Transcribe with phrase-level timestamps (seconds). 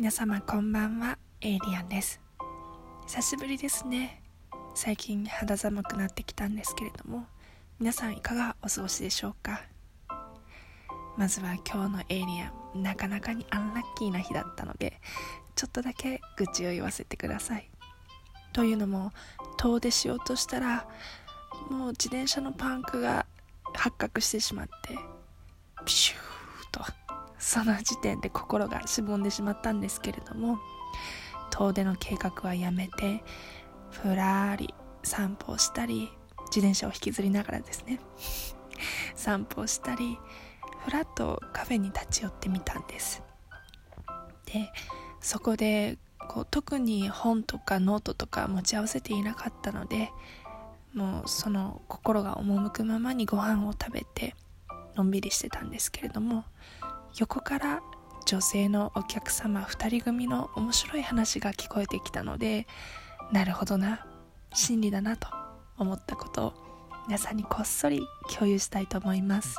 [0.00, 2.22] 皆様こんばんはエイリアンです。
[3.06, 4.22] 久しぶりですね。
[4.74, 7.26] 最近肌寒くなってきたんですけれども
[7.78, 9.60] 皆さんいかがお過ごしでしょうか？
[11.18, 14.98] まずは今日のエイリアンなかなかにアンラッキーな日だったので
[15.54, 17.68] ちょっとだけ愚痴を言わせてください。
[18.54, 19.12] というのも
[19.58, 20.88] 遠出しようとしたら
[21.68, 23.26] もう自転車のパンクが
[23.74, 24.96] 発覚してしまって
[25.84, 26.20] ピシュー
[26.72, 26.90] と
[27.40, 30.58] その時点で心がしぼんでしまったんですけれども
[31.50, 33.24] 遠出の計画はやめて
[33.90, 34.72] ふらり
[35.02, 36.10] 散歩をしたり
[36.50, 37.98] 自転車を引きずりながらですね
[39.16, 40.18] 散歩をしたり
[40.84, 43.22] ふらっとカフェに立ち寄ってみたんです。
[44.46, 44.70] で
[45.20, 45.98] そこで
[46.28, 50.10] こう特に本とかノートとか持ち合わせていなかったので
[50.94, 54.34] もうその心が赴くままにご飯を食べて
[54.96, 56.44] のんびりしてたんですけれども
[57.18, 57.82] 横から
[58.26, 62.66] 女性のお客様2人組の面白い話が聞こえてきたので
[63.32, 64.06] なるほどな。
[64.52, 65.28] 真理だなと
[65.78, 66.52] 思ったことを
[67.06, 68.02] 皆さんにこっそり
[68.32, 69.56] 共有したいと思います。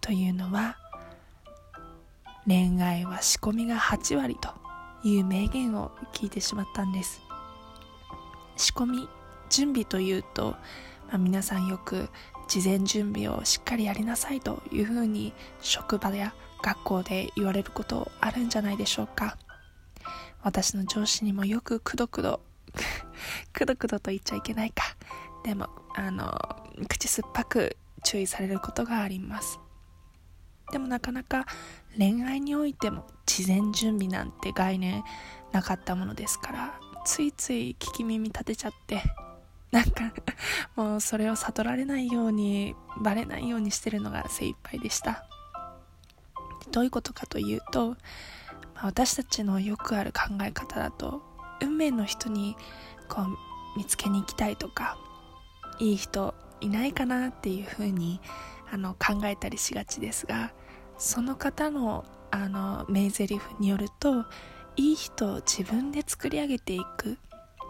[0.00, 0.76] というのは
[2.46, 4.50] 恋愛は仕込みが8割と
[5.02, 7.20] いう名言を聞いてしまったんです。
[8.56, 9.08] 仕込み
[9.50, 10.56] 準備というと、
[11.08, 12.08] まあ、皆さんよく
[12.48, 19.36] 事前準備をしっかりやりなさいというふうに職場や学校で言われることあるんじゃないでしょうか。
[20.42, 22.40] 私の上司にもよくくどくど
[23.52, 24.82] くどくどと言っちゃいけないか。
[25.42, 26.32] でもあの
[26.88, 29.58] 口酸っぱく注意されることがあります。
[30.72, 31.46] でもなかなか
[31.96, 35.04] 恋愛においても事前準備なんて概念
[35.52, 39.02] なかったものですからついつい聞き耳立てちゃって
[39.74, 40.12] なんか
[40.76, 45.24] もうそれを悟られないようにバレないようにしてるのが精一杯でした。
[46.70, 47.90] どういうことかというと、
[48.74, 51.22] まあ、私たちのよくある考え方だと
[51.60, 52.56] 運命の人に
[53.08, 54.96] こう見つけに行きたいとか
[55.80, 58.20] いい人いないかなっていうふうに
[58.70, 60.52] あの考えたりしがちですが
[60.98, 64.24] その方のあの名台詞によると
[64.76, 67.18] いい人を自分で作り上げていく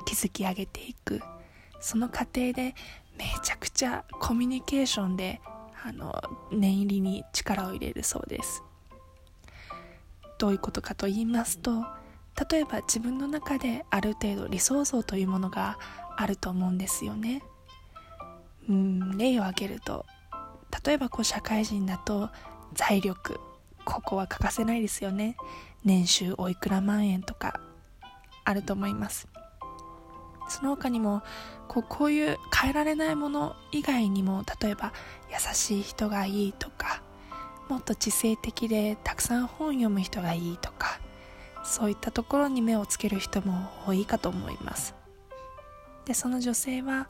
[0.07, 1.21] 築き上げていく
[1.85, 2.75] その過程で
[3.19, 5.43] めちゃくちゃコミュニケーションで
[5.85, 6.19] あの
[6.51, 8.63] 念入りに力を入れるそうです。
[10.39, 11.85] どういうことかと言いますと
[12.51, 15.79] 例えば自分の中である程度理想像というものが
[16.17, 17.43] あると思うんですよね。
[18.67, 20.07] うん例を挙げると
[20.85, 22.31] 例えばこう社会人だと
[22.73, 23.39] 財力
[23.85, 25.37] ここは欠かせないですよね。
[25.85, 27.61] 年収おいくら万円とか
[28.43, 29.29] あると思います。
[30.49, 31.23] その他にも
[31.69, 34.93] こうこういう変えられないもの以外にも例えば
[35.31, 37.03] 優しい人がいいとか
[37.69, 41.01] もっと知性的でたくさん本読む人がいいとか
[41.65, 44.95] そういったところに目をつける人も多いかと思います。
[46.05, 47.09] でその女性は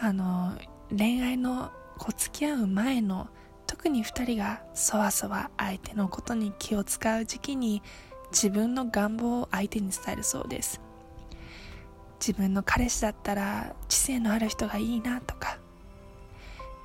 [0.00, 0.52] あの
[0.96, 3.28] 恋愛のこう付き合う前の
[3.66, 7.82] 特に2人がそわそわ相手のことに気を使う時期に
[8.30, 10.80] 自分の願望を相手に伝えるそうです。
[12.24, 15.58] 自分の彼氏だったら知性のある人がいいなとか。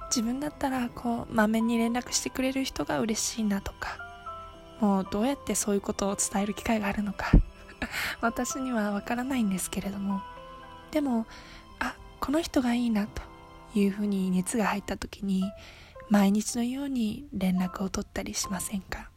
[0.10, 4.00] 自分だったらこうまめに連絡してくれる人が嬉しいなとか。
[4.80, 7.32] もうどうやってそういうことを伝える機会があるのか。
[8.20, 10.24] 私にはわからないんですけれども。
[10.90, 11.28] でも
[11.78, 13.22] あこの人がいいなと
[13.76, 15.44] いうふうに熱が入った時に
[16.10, 19.12] 毎日のように連絡を取ったりしませんか？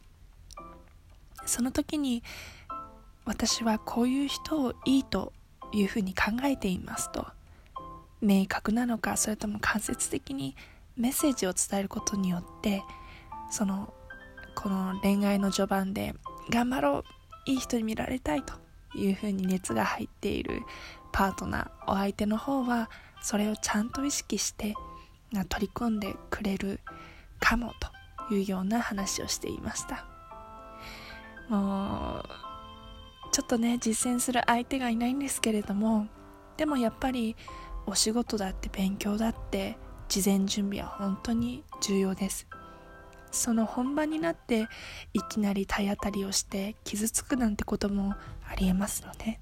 [1.46, 2.22] その時に
[3.24, 5.32] 私はこういう人をいいと
[5.72, 7.26] いうふうに考えていますと。
[8.20, 10.54] 明確なのかそれとも間接的に
[10.96, 12.82] メッセージを伝えることによって
[13.50, 13.94] その
[14.54, 16.14] この恋愛の序盤で
[16.50, 18.52] 頑張ろういい人に見られたいと
[18.94, 20.60] いうふうに熱が入っている
[21.12, 22.90] パートナーお相手の方は
[23.22, 24.74] それをちゃんと意識して
[25.48, 26.80] 取り込んでくれる
[27.38, 27.72] かも
[28.28, 30.04] というような話をしていました。
[31.48, 32.49] もう
[33.40, 36.08] ちょっとね実践する相手がいないんですけれども
[36.58, 37.36] でもやっぱり
[37.86, 39.78] お仕事だって勉強だって
[40.10, 42.46] 事前準備は本当に重要です。
[43.30, 44.68] その本番になって
[45.14, 48.14] いきなり体当たりをして傷つくなんてことも
[48.46, 49.40] ありえますので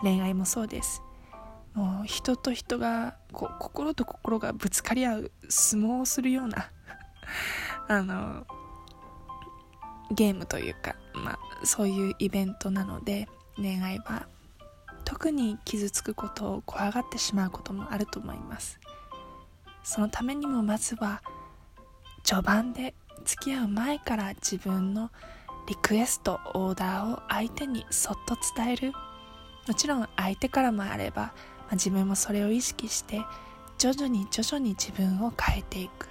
[0.00, 1.02] 恋愛もそうです。
[1.74, 6.70] もう人と人がこ心と心がぶつかり合う相撲をするような
[7.88, 8.46] あの
[10.12, 14.26] ゲームというか、まあ、そういうイベントなので恋愛は
[15.04, 18.78] 特に傷つくことを怖がってしまうこともあると思います。
[19.82, 21.22] そのためにもまずは
[22.22, 22.94] 序盤で
[23.24, 25.10] 付き合う前から自分の
[25.66, 28.92] リクエストオーダーを相手にそっと伝える。
[29.66, 31.32] もちろん相手からもあれば、ま
[31.70, 33.22] あ、自分もそれを意識して
[33.76, 36.08] 徐々に徐々に自分を変えていく。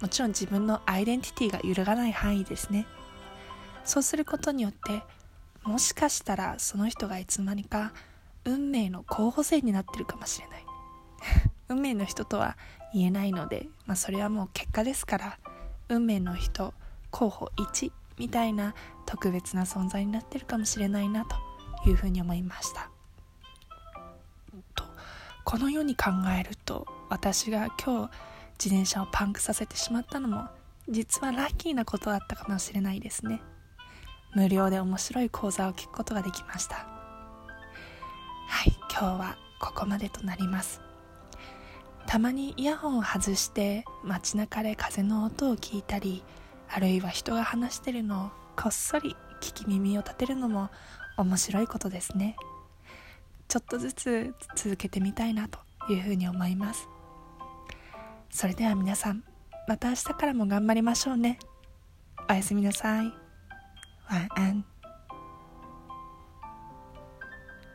[0.00, 2.86] もちろん自分のアイデンティティが揺るがない範囲ですね。
[3.84, 5.02] そうすることによって
[5.64, 7.92] もしかしたらその人がいつまにか
[8.44, 10.64] 運命の候補生になってるかもしれない。
[11.68, 12.56] 運命の人とは
[12.92, 15.38] 言えないので、まあ、それはもう結果ですから
[15.88, 16.74] 運命の人
[17.10, 18.74] 候補1みたいな
[19.06, 21.36] 特別な存在になってるかもしれないなと
[21.88, 22.90] いうふうに思いました。
[24.74, 24.84] と
[25.44, 28.10] このように考えると私が今日
[28.64, 30.48] 自転車をパンクさせてしまったのも
[30.88, 33.40] 実はラッキーなことだったかもしれないですね。
[34.34, 36.86] 無料で面白い講座を聞くことができました。
[38.48, 40.80] はい今日はここまでとなります。
[42.06, 46.24] たまにイヤホンを外して街中で風の音を聞いたり
[46.68, 50.70] あるいは人が話してるのをこっそり聞き耳を立てるのも
[51.16, 52.36] 面白いことですね。
[53.48, 55.58] ちょっとずつ続けてみたいなと
[55.90, 56.88] いうふうに思います。
[58.30, 59.24] それでは皆さん
[59.68, 61.38] また明日からも頑張りましょうね。
[62.30, 63.21] おやすみなさい。
[64.12, 64.71] 晚安。